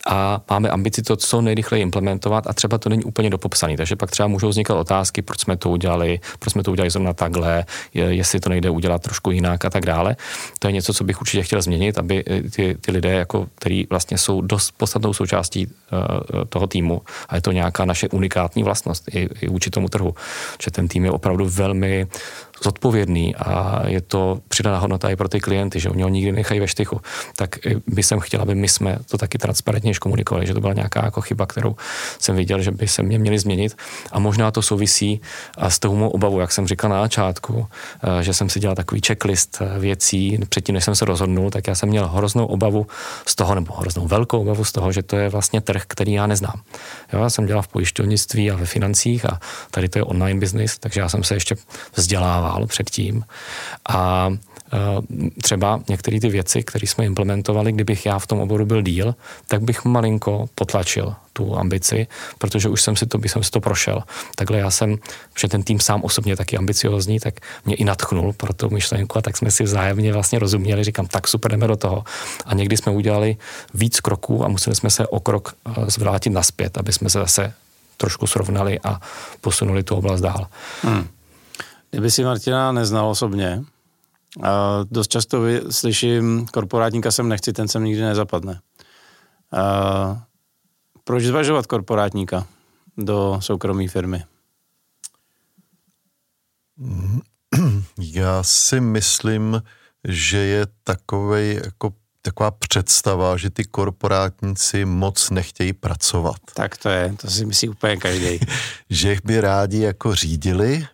[0.08, 3.78] a máme ambici to co nejrychleji implementovat a třeba to není úplně dopopsaný.
[3.78, 7.13] Takže pak třeba můžou vznikat otázky, proč jsme to udělali, proč jsme to udělali zrovna
[7.13, 10.15] takhle, jestli to nejde udělat trošku jinak a tak dále.
[10.60, 12.23] To je něco, co bych určitě chtěl změnit, aby
[12.56, 17.41] ty, ty lidé, jako, který vlastně jsou dost podstatnou součástí uh, toho týmu a je
[17.41, 20.16] to nějaká naše unikátní unikátní vlastnost i, i vůči tomu trhu.
[20.62, 22.08] Že ten tým je opravdu velmi
[22.63, 26.60] zodpovědný a je to přidaná hodnota i pro ty klienty, že oni ho nikdy nechají
[26.60, 27.02] ve štychu.
[27.36, 27.56] Tak
[27.88, 31.22] by jsem chtěl, aby my jsme to taky transparentně komunikovali, že to byla nějaká jako
[31.22, 31.76] chyba, kterou
[32.20, 33.78] jsem viděl, že by se mě měli změnit
[34.12, 35.22] a možná to souvisí
[35.58, 37.67] a s tou mou obavu, jak jsem říkal na začátku,
[38.04, 41.67] eh, že jsem si dělal takový checklist eh, věcí předtím, než jsem se rozhodnul, tak
[41.67, 42.88] já jsem měl hroznou obavu
[43.26, 46.28] z toho, nebo hroznou velkou obavu z toho, že to je vlastně trh, který já
[46.28, 46.62] neznám.
[47.13, 49.39] Jo, já jsem dělal v pojišťovnictví a ve financích a
[49.72, 51.56] tady to je online business, takže já jsem se ještě
[51.96, 53.24] vzdělával vzdělával předtím
[53.90, 58.82] a e, třeba některé ty věci, které jsme implementovali, kdybych já v tom oboru byl
[58.82, 59.16] díl,
[59.48, 62.08] tak bych malinko potlačil tu ambici,
[62.38, 64.04] protože už jsem si to, bych jsem si to prošel.
[64.36, 64.98] Takhle já jsem,
[65.38, 69.22] že ten tým sám osobně taky ambiciozní, tak mě i natchnul pro tu myšlenku a
[69.22, 72.04] tak jsme si vzájemně vlastně rozuměli, říkám, tak super, jdeme do toho.
[72.46, 73.38] A někdy jsme udělali
[73.74, 77.54] víc kroků a museli jsme se o krok e, zvrátit naspět, aby jsme se zase
[77.98, 79.02] trošku srovnali a
[79.42, 80.48] posunuli tu oblast dál.
[80.82, 81.08] Hmm.
[81.91, 83.63] Kdyby si Martina neznal osobně,
[84.43, 88.62] a dost často vy, slyším, korporátníka sem nechci, ten sem nikdy nezapadne.
[89.52, 90.23] A
[91.04, 92.47] proč zvažovat korporátníka
[92.97, 94.23] do soukromé firmy?
[97.97, 99.63] Já si myslím,
[100.08, 106.36] že je takovej, jako taková představa, že ty korporátníci moc nechtějí pracovat.
[106.54, 108.39] Tak to je, to si myslí úplně každý.
[108.89, 110.88] že by rádi jako řídili,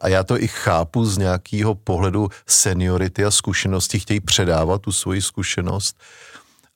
[0.00, 5.22] a já to i chápu z nějakého pohledu seniority a zkušenosti, chtějí předávat tu svoji
[5.22, 5.96] zkušenost,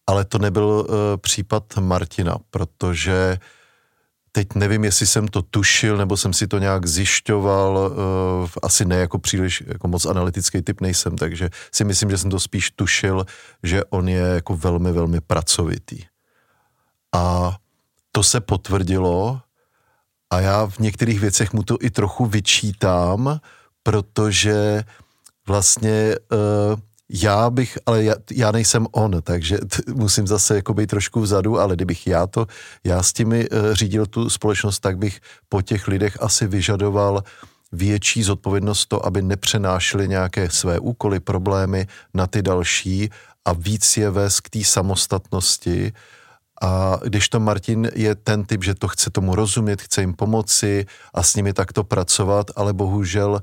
[0.06, 3.38] ale to nebyl eh, případ Martina, protože
[4.32, 8.96] teď nevím, jestli jsem to tušil, nebo jsem si to nějak zjišťoval, eh, asi ne
[8.96, 13.26] jako příliš jako moc analytický typ nejsem, takže si myslím, že jsem to spíš tušil,
[13.62, 16.02] že on je jako velmi, velmi pracovitý.
[17.14, 17.56] A
[18.12, 19.40] to se potvrdilo
[20.30, 23.40] a já v některých věcech mu to i trochu vyčítám,
[23.82, 24.84] protože
[25.46, 30.90] vlastně uh, Já bych, ale já, já nejsem on, takže t, musím zase jako být
[30.90, 32.46] trošku vzadu, ale kdybych já to,
[32.84, 37.22] já s těmi uh, řídil tu společnost, tak bych po těch lidech asi vyžadoval
[37.72, 43.10] větší zodpovědnost to, aby nepřenášeli nějaké své úkoly, problémy na ty další
[43.44, 45.92] a víc je vést k té samostatnosti.
[46.62, 50.86] A když to Martin je ten typ, že to chce tomu rozumět, chce jim pomoci
[51.14, 53.40] a s nimi takto pracovat, ale bohužel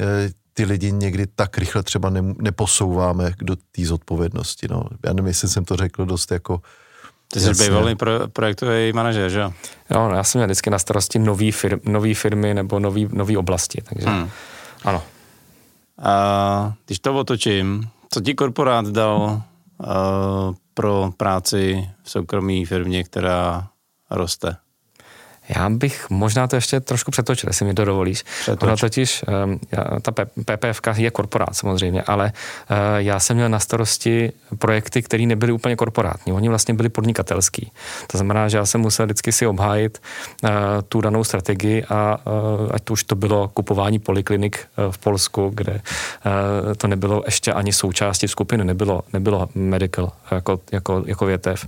[0.00, 4.66] eh, ty lidi někdy tak rychle třeba ne, neposouváme do té zodpovědnosti.
[4.70, 4.84] No.
[5.06, 6.60] Já nevím, jestli jsem to řekl dost jako
[7.32, 9.52] ty jsi bývalý pro, projektový manažer, že jo?
[9.90, 13.36] Jo, no, já jsem měl vždycky na starosti nový, fir, nový firmy nebo nový, nový
[13.36, 14.30] oblasti, takže hmm.
[14.84, 15.02] ano.
[16.02, 19.42] A když to otočím, co ti korporát dal
[20.74, 23.68] pro práci v soukromé firmě, která
[24.10, 24.56] roste?
[25.56, 28.24] Já bych možná to ještě trošku přetočil, jestli mi to dovolíš.
[28.40, 28.62] Přetoč.
[28.62, 29.58] Ono totiž, ehm,
[30.02, 30.12] ta
[30.44, 32.32] PPF je korporát samozřejmě, ale
[32.70, 36.32] eh, já jsem měl na starosti projekty, které nebyly úplně korporátní.
[36.32, 37.72] Oni vlastně byli podnikatelský.
[38.06, 39.98] To znamená, že já jsem musel vždycky si obhájit
[40.44, 40.50] eh,
[40.88, 45.80] tu danou strategii a eh, ať to už to bylo kupování poliklinik v Polsku, kde
[46.76, 51.66] to nebylo ještě ani součástí skupiny, nebylo, nebylo medical jako, jako, jako větev.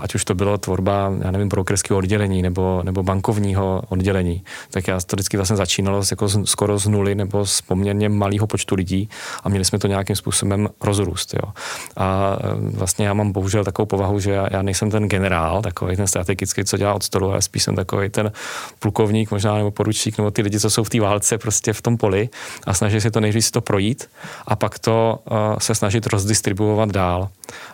[0.00, 5.00] Ať už to bylo tvorba, já nevím, brokerského oddělení nebo nebo bankovního oddělení, tak já
[5.00, 9.08] to vždycky vlastně začínalo jako z, skoro z nuly nebo z poměrně malého počtu lidí
[9.42, 11.34] a měli jsme to nějakým způsobem rozrůst.
[11.34, 11.52] Jo.
[11.96, 15.96] A e, vlastně já mám bohužel takovou povahu, že já, já nejsem ten generál, takový
[15.96, 18.32] ten strategický, co dělá od stolu, ale spíš jsem takový ten
[18.78, 21.96] plukovník možná nebo poručík, nebo ty lidi, co jsou v té válce prostě v tom
[21.96, 22.28] poli
[22.66, 24.10] a snaží se to nejdřív to projít
[24.46, 27.28] a pak to uh, se snažit rozdistribuovat dál.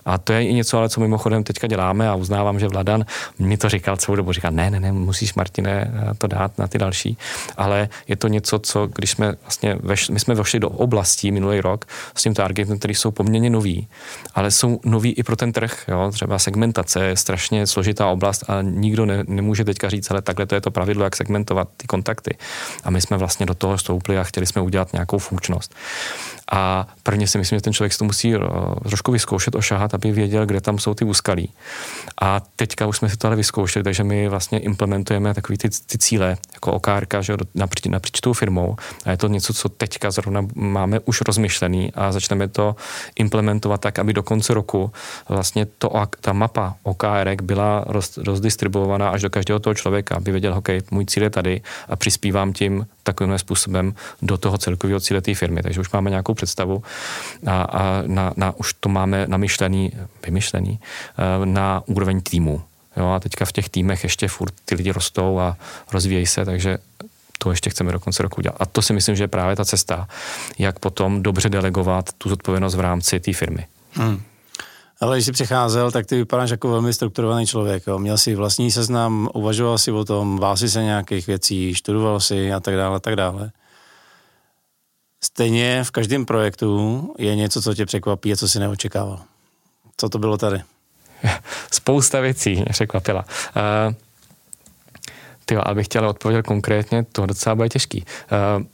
[0.05, 3.05] A to je i něco, ale co mimochodem teďka děláme a uznávám, že Vladan
[3.39, 4.33] mi to říkal celou dobu.
[4.33, 7.19] Říkal, ne, ne, ne, musíš, Martine, to dát na ty další.
[7.57, 11.61] Ale je to něco, co, když jsme vlastně, veš, my jsme vešli do oblastí minulý
[11.61, 11.85] rok
[12.15, 13.89] s tím targetem, který jsou poměrně nový,
[14.35, 15.85] ale jsou noví i pro ten trh.
[15.89, 16.11] Jo?
[16.13, 20.55] Třeba segmentace je strašně složitá oblast a nikdo ne, nemůže teďka říct, ale takhle to
[20.55, 22.37] je to pravidlo, jak segmentovat ty kontakty.
[22.85, 25.75] A my jsme vlastně do toho stoupli a chtěli jsme udělat nějakou funkčnost.
[26.53, 28.43] A prvně si myslím, že ten člověk si to musí uh,
[28.89, 31.53] trošku vyzkoušet, ošahat, aby věděl, kde tam jsou ty úskalí.
[32.21, 34.90] A teďka už jsme si to ale vyzkoušeli, takže my vlastně implementujeme
[35.35, 38.77] takový ty, ty cíle, jako okárka, že napříč, napříč tou firmou.
[39.05, 42.77] A je to něco, co teďka zrovna máme už rozmyšlený a začneme to
[43.17, 44.93] implementovat tak, aby do konce roku
[45.29, 50.55] vlastně to, ta mapa OKR byla roz, rozdistribuovaná až do každého toho člověka, aby věděl,
[50.55, 55.35] OK, můj cíl je tady a přispívám tím takovým způsobem do toho celkového cíle té
[55.35, 55.63] firmy.
[55.63, 56.83] Takže už máme nějakou představu
[57.47, 59.93] a, a na, na, už to máme namyšlený,
[60.27, 62.63] vymyšlený eh, na úroveň týmu.
[63.01, 65.57] Jo, a teďka v těch týmech ještě furt ty lidi rostou a
[65.93, 66.79] rozvíjejí se, takže
[67.39, 68.57] to ještě chceme do konce roku udělat.
[68.61, 70.09] A to si myslím, že je právě ta cesta,
[70.59, 73.67] jak potom dobře delegovat tu zodpovědnost v rámci té firmy.
[73.93, 74.23] Hmm.
[75.01, 77.87] Ale když jsi přicházel, tak ty vypadáš jako velmi strukturovaný člověk.
[77.87, 77.99] Jo.
[77.99, 82.53] Měl si vlastní seznam, uvažoval si o tom, bál si se nějakých věcí, študoval si
[82.53, 83.51] a tak dále, a tak dále.
[85.25, 89.21] Stejně v každém projektu je něco, co tě překvapí a co si neočekával.
[89.97, 90.63] Co to bylo tady?
[91.71, 93.25] Spousta věcí mě překvapila.
[93.57, 93.95] Uh,
[95.45, 98.05] tyjo, abych chtěl odpovědět konkrétně, to docela bude těžký.
[98.33, 98.65] Uh,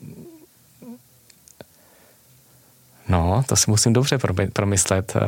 [3.08, 4.18] no, to si musím dobře
[4.52, 5.16] promyslet.
[5.16, 5.22] Uh,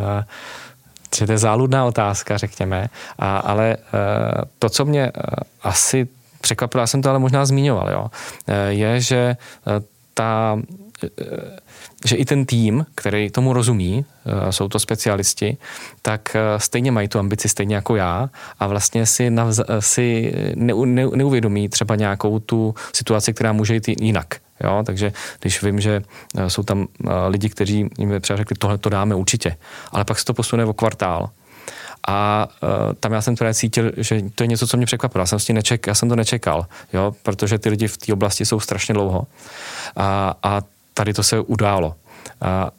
[1.16, 3.76] že to je záludná otázka, řekněme, a, ale
[4.58, 5.12] to, co mě
[5.62, 6.08] asi
[6.40, 8.10] překvapilo, já jsem to ale možná zmiňoval, jo,
[8.68, 9.36] je, že
[10.14, 10.58] ta
[12.04, 14.04] že i ten tým, který tomu rozumí,
[14.50, 15.56] jsou to specialisti,
[16.02, 21.06] tak stejně mají tu ambici stejně jako já a vlastně si, navz, si ne, ne,
[21.14, 24.26] neuvědomí třeba nějakou tu situaci, která může jít jinak.
[24.64, 26.02] Jo, takže když vím, že
[26.36, 29.56] eh, jsou tam eh, lidi, kteří jim třeba řekli, tohle to dáme určitě,
[29.92, 31.30] ale pak se to posune o kvartál,
[32.08, 35.22] a uh, tam já jsem teda cítil, že to je něco, co mě překvapilo.
[35.22, 38.46] Já jsem, si neček, já jsem to nečekal, jo, protože ty lidi v té oblasti
[38.46, 39.26] jsou strašně dlouho.
[39.96, 40.60] A, a
[40.98, 41.94] tady to se událo.
[42.40, 42.70] A,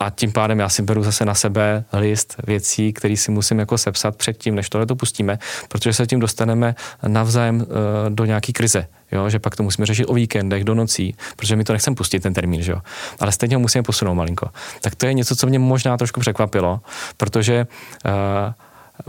[0.00, 3.78] a tím pádem já si beru zase na sebe list věcí, který si musím jako
[3.78, 5.38] sepsat předtím, než tohle to pustíme,
[5.68, 6.74] protože se tím dostaneme
[7.06, 7.64] navzájem uh,
[8.08, 9.30] do nějaký krize, jo?
[9.30, 12.34] že pak to musíme řešit o víkendech, do nocí, protože mi to nechcem pustit ten
[12.34, 12.80] termín, že jo?
[13.20, 14.48] ale stejně ho musíme posunout malinko.
[14.80, 16.80] Tak to je něco, co mě možná trošku překvapilo,
[17.16, 17.66] protože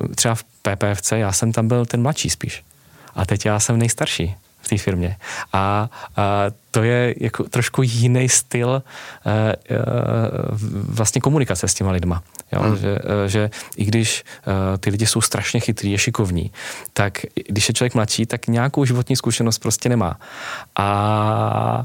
[0.08, 2.64] uh, třeba v PPFC já jsem tam byl ten mladší spíš.
[3.16, 5.17] A teď já jsem nejstarší v té firmě.
[5.54, 8.70] A, a to je jako trošku jiný styl
[9.26, 9.82] a, e, a, e,
[10.89, 12.24] vlastně komunikace s těma lidma.
[12.52, 12.62] Jo?
[12.62, 12.78] Hmm.
[12.78, 14.24] Že, e, že i když
[14.74, 16.52] a, ty lidi jsou strašně chytrý, je šikovní,
[16.93, 17.13] tak
[17.48, 20.20] když je člověk mladší, tak nějakou životní zkušenost prostě nemá.
[20.76, 21.84] A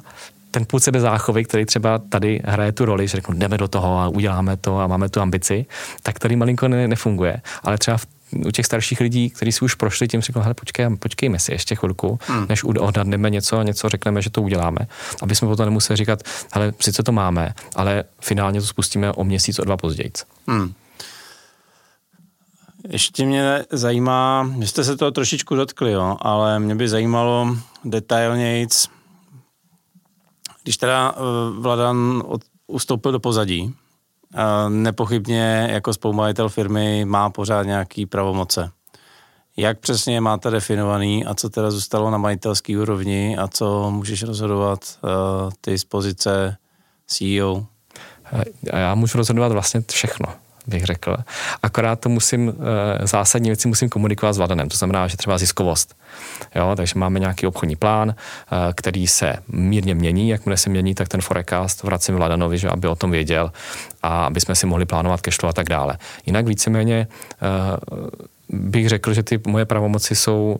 [0.51, 4.09] ten půd sebezáchovy, který třeba tady hraje tu roli, že řeknu, jdeme do toho a
[4.09, 5.67] uděláme to a máme tu ambici,
[6.03, 7.41] tak tady malinko ne, nefunguje.
[7.63, 8.07] Ale třeba v
[8.47, 11.75] u těch starších lidí, kteří si už prošli, tím řekl, hele, počkej, počkejme si ještě
[11.75, 12.47] chvilku, hmm.
[12.49, 14.79] než odhadneme něco a něco řekneme, že to uděláme.
[15.23, 19.59] Aby jsme potom nemuseli říkat, hele, sice to máme, ale finálně to spustíme o měsíc,
[19.59, 20.13] o dva později.
[20.49, 20.73] Hmm.
[22.89, 28.89] Ještě mě zajímá, vy jste se toho trošičku dotkli, jo, ale mě by zajímalo detailnějc,
[30.63, 31.19] když teda uh,
[31.63, 33.75] Vladan od, ustoupil do pozadí,
[34.69, 38.71] nepochybně jako spolumajitel firmy má pořád nějaký pravomoce.
[39.57, 44.81] Jak přesně máte definovaný a co teda zůstalo na majitelské úrovni a co můžeš rozhodovat
[45.03, 45.11] uh,
[45.61, 46.57] ty z pozice
[47.07, 47.67] CEO?
[48.73, 50.27] A já můžu rozhodovat vlastně všechno
[50.67, 51.17] bych řekl.
[51.63, 52.55] Akorát to musím,
[53.03, 55.95] eh, zásadní věci musím komunikovat s Vladanem, to znamená, že třeba ziskovost.
[56.55, 61.09] Jo, takže máme nějaký obchodní plán, eh, který se mírně mění, jakmile se mění, tak
[61.09, 63.53] ten forecast vracím Vladanovi, že aby o tom věděl
[64.03, 65.99] a aby jsme si mohli plánovat cashflow a tak dále.
[66.27, 67.07] Jinak víceméně
[67.43, 67.47] eh,
[68.53, 70.57] bych řekl, že ty moje pravomoci jsou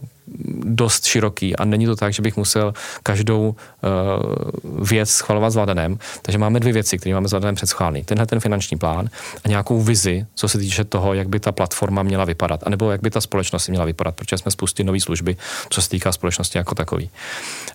[0.65, 5.99] dost široký a není to tak, že bych musel každou uh, věc schvalovat s Vladanem.
[6.23, 8.05] Takže máme dvě věci, které máme s Vladanem předschválný.
[8.05, 9.09] Tenhle ten finanční plán
[9.45, 13.03] a nějakou vizi, co se týče toho, jak by ta platforma měla vypadat, anebo jak
[13.03, 15.37] by ta společnost měla vypadat, protože jsme spustili nové služby,
[15.71, 17.11] co se týká společnosti jako takový.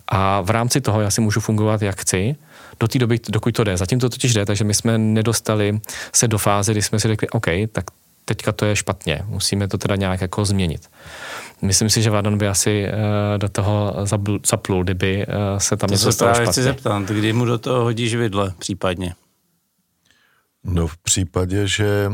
[0.07, 2.35] A v rámci toho já si můžu fungovat, jak chci,
[2.79, 3.77] do té doby, dokud to jde.
[3.77, 5.79] Zatím to totiž jde, takže my jsme nedostali
[6.13, 7.85] se do fáze, kdy jsme si řekli, OK, tak
[8.27, 10.89] teďka to je špatně, musíme to teda nějak jako změnit.
[11.61, 13.95] Myslím si, že Vadon by asi uh, do toho
[14.45, 16.51] zaplul, kdyby uh, se tam to něco stalo špatně.
[16.51, 19.15] chci zeptat, kdy mu do toho hodíš vidle případně?
[20.63, 22.11] No v případě, že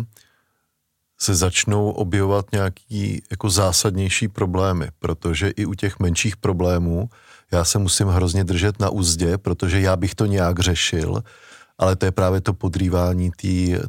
[1.20, 7.10] se začnou objevovat nějaký jako zásadnější problémy, protože i u těch menších problémů
[7.52, 11.24] já se musím hrozně držet na úzdě, protože já bych to nějak řešil,
[11.78, 13.32] ale to je právě to podrývání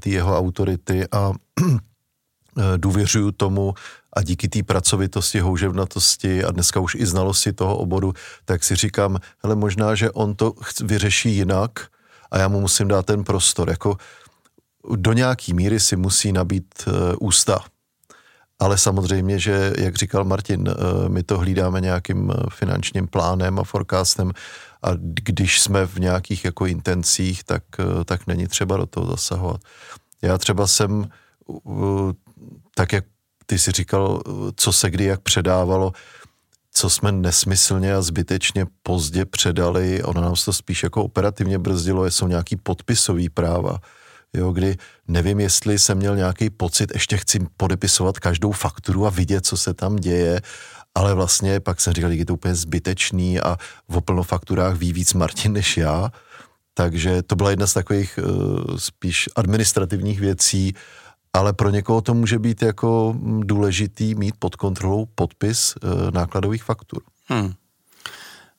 [0.01, 1.33] té jeho autority a
[1.63, 1.79] Eh,
[2.77, 3.75] důvěřuju tomu
[4.13, 8.13] a díky té pracovitosti, houževnatosti a dneska už i znalosti toho oboru,
[8.45, 11.71] tak si říkám, hele, možná, že on to vyřeší jinak
[12.31, 13.71] a já mu musím dát ten prostor.
[13.71, 13.97] Jako
[14.97, 17.59] do nějaký míry si musí nabít uh, ústa.
[18.59, 24.33] Ale samozřejmě, že, jak říkal Martin, uh, my to hlídáme nějakým finančním plánem a forecastem
[24.83, 29.61] a když jsme v nějakých jako intencích, tak, uh, tak není třeba do toho zasahovat.
[30.23, 31.09] Já třeba jsem
[32.75, 33.05] tak jak
[33.47, 34.23] ty si říkal,
[34.57, 35.93] co se kdy jak předávalo,
[36.73, 42.29] co jsme nesmyslně a zbytečně pozdě předali, ono nás to spíš jako operativně brzdilo, jsou
[42.29, 43.79] nějaký podpisový práva,
[44.33, 44.77] jo, kdy
[45.09, 49.75] nevím, jestli jsem měl nějaký pocit, ještě chci podepisovat každou fakturu a vidět, co se
[49.75, 50.41] tam děje,
[50.95, 53.57] ale vlastně pak jsem říkal, že je to úplně zbytečný a
[53.89, 56.11] v fakturách ví víc Martin než já,
[56.75, 60.75] takže to byla jedna z takových uh, spíš administrativních věcí,
[61.35, 66.65] ale pro někoho to může být jako mm, důležitý mít pod kontrolou podpis e, nákladových
[66.65, 67.03] faktur.
[67.27, 67.53] Hmm.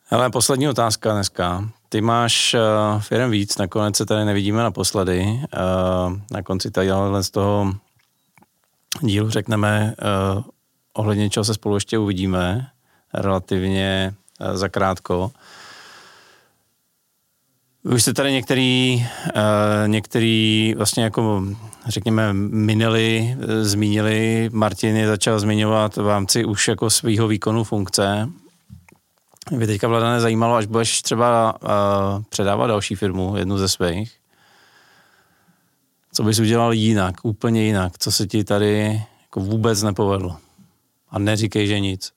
[0.10, 1.70] Ale poslední otázka dneska.
[1.90, 5.22] Ty máš uh, firm víc, nakonec se tady nevidíme naposledy.
[5.24, 6.90] Uh, na konci tady
[7.22, 7.74] z toho
[9.02, 9.96] dílu řekneme,
[10.36, 10.44] uh,
[10.94, 12.68] ohledně čeho se spolu ještě uvidíme,
[13.14, 15.32] relativně uh, zakrátko.
[17.94, 21.44] Už jste tady některý, uh, některý vlastně jako
[21.88, 28.30] řekněme minili, uh, zmínili, Martin je začal zmiňovat v rámci už jako svého výkonu funkce.
[29.52, 31.70] Mě teďka vláda nezajímalo, až budeš třeba uh,
[32.30, 34.14] předávat další firmu, jednu ze svých.
[36.14, 40.38] Co bys udělal jinak, úplně jinak, co se ti tady jako vůbec nepovedlo.
[41.10, 42.12] A neříkej, že nic.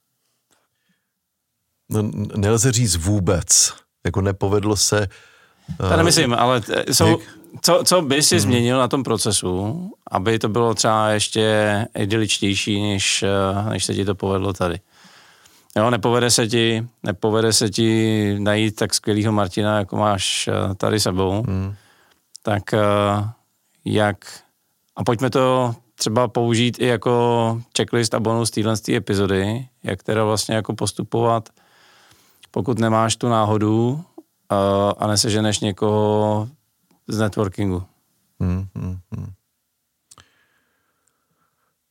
[1.89, 3.75] No, nelze říct vůbec.
[4.05, 5.09] Jako nepovedlo se
[5.77, 7.19] to nemyslím, ale jsou,
[7.61, 8.43] co, co by si hmm.
[8.43, 14.05] změnil na tom procesu, aby to bylo třeba ještě idyličtější, než, eh, než se ti
[14.05, 14.81] to povedlo tady?
[15.77, 21.01] Jo, nepovede se ti, nepovede se ti najít tak skvělýho Martina, jako máš eh, tady
[21.01, 21.75] sebou, hmm.
[22.43, 22.79] tak eh,
[23.85, 24.17] jak,
[24.97, 30.55] a pojďme to třeba použít i jako checklist a bonus téhle epizody, jak teda vlastně
[30.55, 31.49] jako postupovat,
[32.51, 34.05] pokud nemáš tu náhodu,
[34.49, 36.49] a, a neseženeš někoho
[37.09, 37.83] z networkingu.
[38.41, 39.33] Hmm, hmm, hmm.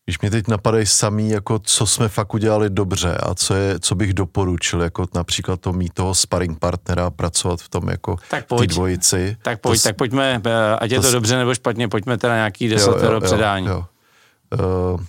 [0.06, 3.96] Když mě teď napadají samý, jako co jsme fakt udělali dobře a co, je, co
[3.96, 8.70] bych doporučil, jako například to mít toho sparring partnera, pracovat v tom jako tak pojď,
[8.70, 9.38] dvojici.
[9.42, 12.36] Tak pojď, to, tak pojďme, eh, ať je to, to dobře nebo špatně, pojďme teda
[12.36, 13.68] nějaký desatero předání.
[13.68, 13.86] Jo,
[14.58, 14.94] jo.
[14.94, 15.02] Uh,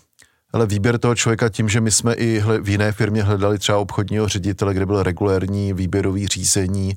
[0.52, 4.28] ale výběr toho člověka tím, že my jsme i v jiné firmě hledali třeba obchodního
[4.28, 6.96] ředitele, kde byl regulérní výběrový řízení,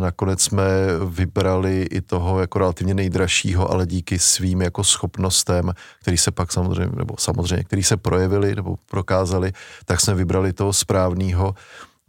[0.00, 0.64] nakonec jsme
[1.06, 6.96] vybrali i toho jako relativně nejdražšího, ale díky svým jako schopnostem, který se pak samozřejmě,
[6.96, 9.52] nebo samozřejmě, který se projevili nebo prokázali,
[9.84, 11.54] tak jsme vybrali toho správného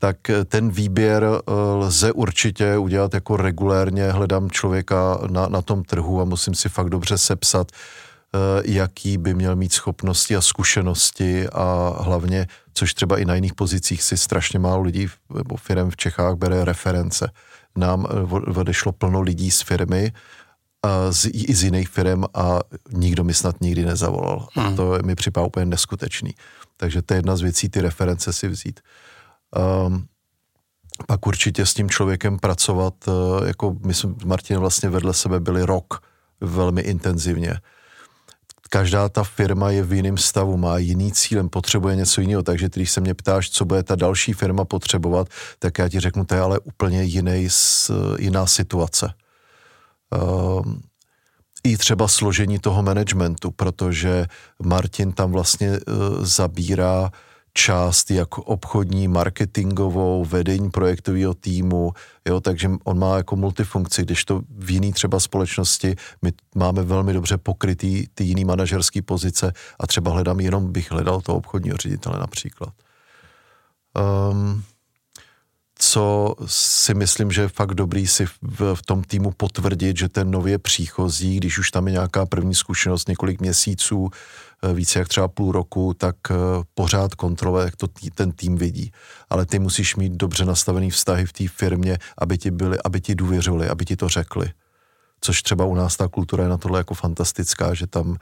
[0.02, 4.12] tak ten výběr eh, lze určitě udělat jako regulérně.
[4.12, 9.34] Hledám člověka na, na tom trhu a musím si fakt dobře sepsat, eh, jaký by
[9.34, 14.59] měl mít schopnosti a zkušenosti a hlavně, což třeba i na jiných pozicích si strašně
[14.59, 17.32] málo lidí nebo firm v Čechách bere reference.
[17.76, 20.11] Nám eh, odešlo plno lidí z firmy,
[20.84, 22.59] a z, i z jiných firm a
[22.91, 24.47] nikdo mi snad nikdy nezavolal.
[24.53, 24.65] Hmm.
[24.67, 26.36] A to mi připadá úplně neskutečný.
[26.78, 28.80] Takže to je jedna z věcí, ty reference si vzít.
[29.86, 30.05] Um,
[31.07, 35.63] pak určitě s tím člověkem pracovat, uh, jako my jsme Martin vlastně vedle sebe byli
[35.63, 36.03] rok
[36.41, 37.53] velmi intenzivně.
[38.74, 42.91] Každá ta firma je v jiném stavu, má jiný cílem, potřebuje něco jiného, takže když
[42.91, 45.28] se mě ptáš, co bude ta další firma potřebovat,
[45.59, 47.47] tak já ti řeknu, to je ale úplně jiný,
[48.19, 49.13] jiná situace.
[50.63, 50.82] Um,
[51.63, 54.26] i třeba složení toho managementu, protože
[54.63, 55.78] Martin tam vlastně uh,
[56.26, 57.11] zabírá
[57.54, 61.93] část jako obchodní, marketingovou, vedení projektového týmu,
[62.28, 67.14] jo, takže on má jako multifunkci, když to v jiný třeba společnosti my máme velmi
[67.14, 72.20] dobře pokrytý ty jiný manažerský pozice a třeba hledám, jenom bych hledal toho obchodního ředitele
[72.20, 72.74] například.
[74.32, 74.64] Um,
[75.84, 80.32] co si myslím, že je fakt dobrý si v, v tom týmu potvrdit, že ten
[80.32, 84.10] nově příchozí, když už tam je nějaká první zkušenost několik měsíců,
[84.74, 86.36] více jak třeba půl roku, tak eh,
[86.74, 88.91] pořád kontroluje, jak to tý, ten tým vidí.
[89.30, 93.16] Ale ty musíš mít dobře nastavený vztahy v té firmě, aby ti byli, aby ti
[93.16, 94.51] důvěřili, aby ti to řekli.
[95.22, 98.18] Což třeba u nás ta kultura je na tohle jako fantastická, že tam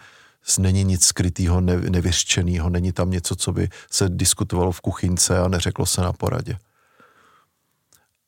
[0.60, 5.86] není nic skrytého, nevyřčeného, není tam něco, co by se diskutovalo v kuchyňce a neřeklo
[5.86, 6.58] se na poradě.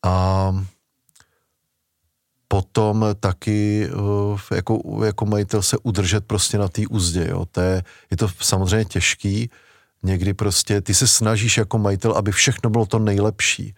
[0.03, 0.65] A
[2.51, 7.45] potom taky eh, jako, jako majitel se udržet prostě na té úzdě, jo.
[7.51, 9.49] To je, je to samozřejmě těžký,
[10.03, 13.75] někdy prostě ty se snažíš jako majitel, aby všechno bylo to nejlepší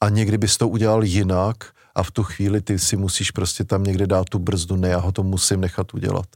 [0.00, 1.56] a někdy bys to udělal jinak
[1.94, 4.98] a v tu chvíli ty si musíš prostě tam někde dát tu brzdu, ne, já
[4.98, 6.26] ho to musím nechat udělat.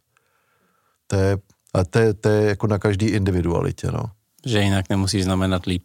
[1.07, 1.39] To je,
[1.75, 4.05] a to je, to je jako na každý individualitě, no.
[4.47, 5.85] Že jinak nemusíš znamenat líp.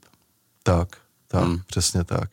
[0.63, 0.87] Tak,
[1.27, 1.59] tak, hmm.
[1.67, 2.29] přesně tak.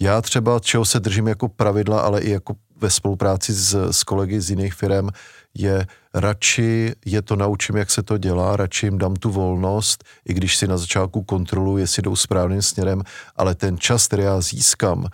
[0.00, 2.54] Já třeba, čeho se držím jako pravidla, ale i jako
[2.84, 5.08] ve spolupráci s, s kolegy z jiných firm,
[5.54, 10.34] je radši je to naučím, jak se to dělá, radši jim dám tu volnost, i
[10.34, 13.02] když si na začátku kontroluji, jestli jdou správným směrem,
[13.36, 15.08] ale ten čas, který já získám,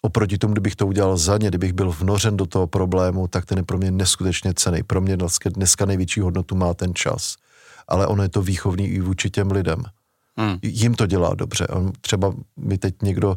[0.00, 3.58] oproti tomu, kdybych to udělal za ně, kdybych byl vnořen do toho problému, tak ten
[3.58, 4.82] je pro mě neskutečně cený.
[4.82, 7.36] Pro mě dneska, největší hodnotu má ten čas.
[7.88, 9.84] Ale ono je to výchovný i vůči těm lidem.
[10.36, 10.58] Hmm.
[10.62, 11.66] Jim to dělá dobře.
[11.66, 13.36] On, třeba mi teď někdo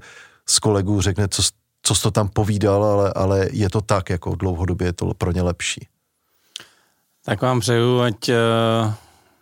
[0.49, 1.43] z kolegů řekne, co,
[1.83, 5.31] co jsi to tam povídal, ale, ale je to tak, jako dlouhodobě je to pro
[5.31, 5.87] ně lepší.
[7.25, 8.93] Tak vám přeju, ať uh,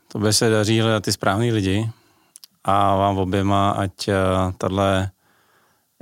[0.07, 1.89] to by se daří hledat ty správný lidi
[2.63, 4.13] a vám oběma, ať uh,
[4.57, 5.11] tahle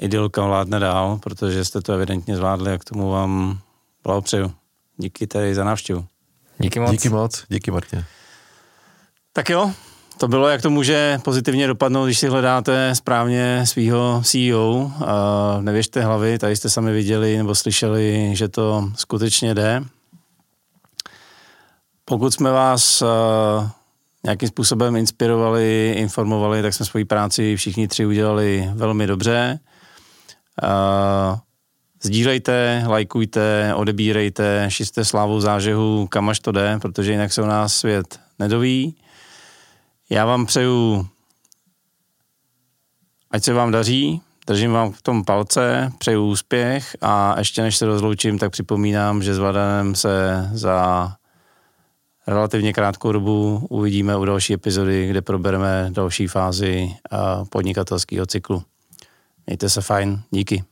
[0.02, 3.60] idylka vládne dál, protože jste to evidentně zvládli a k tomu vám
[4.04, 4.54] blahopřeju.
[4.98, 6.06] Díky tady za návštěvu.
[6.58, 6.92] Díky moc.
[6.92, 8.06] Díky moc, díky Martě.
[9.34, 9.72] Tak jo,
[10.20, 14.91] to bylo, jak to může pozitivně dopadnout, když si hledáte správně svého CEO.
[15.61, 19.84] Nevěžte hlavy, tady jste sami viděli nebo slyšeli, že to skutečně jde.
[22.05, 23.03] Pokud jsme vás
[24.24, 29.59] nějakým způsobem inspirovali, informovali, tak jsme svoji práci všichni tři udělali velmi dobře.
[32.03, 37.74] Sdílejte, lajkujte, odebírejte, šiste slávu zážehu, kam až to jde, protože jinak se u nás
[37.76, 38.95] svět nedoví.
[40.10, 41.07] Já vám přeju,
[43.32, 47.86] ať se vám daří, držím vám v tom palce, přeju úspěch a ještě než se
[47.86, 51.16] rozloučím, tak připomínám, že s Vladanem se za
[52.28, 56.95] relativně krátkou dobu uvidíme u další epizody, kde probereme další fázi
[57.49, 58.64] podnikatelského cyklu.
[59.47, 60.64] Mějte se fajn, díky.